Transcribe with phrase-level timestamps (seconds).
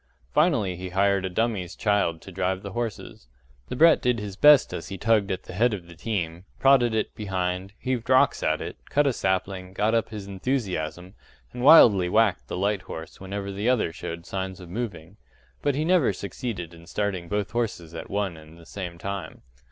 [0.33, 3.27] Finally he hired a dummy's child to drive the horses.
[3.69, 7.13] The brat did his best he tugged at the head of the team, prodded it
[7.13, 11.13] behind, heaved rocks at it, cut a sapling, got up his enthusiasm,
[11.53, 15.17] and wildly whacked the light horse whenever the other showed signs of moving
[15.61, 19.43] but he never succeeded in starting both horses at one and the same time.